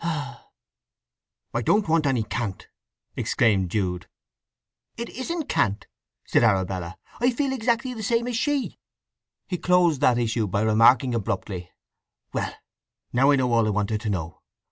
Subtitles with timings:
[0.03, 0.47] "I
[1.63, 2.69] don't want any cant!"
[3.15, 4.07] exclaimed Jude.
[4.97, 5.85] "It isn't cant,"
[6.25, 6.97] said Arabella.
[7.19, 8.79] "I feel exactly the same as she!"
[9.47, 11.69] He closed that issue by remarking abruptly:
[12.33, 14.41] "Well—now I know all I wanted to know.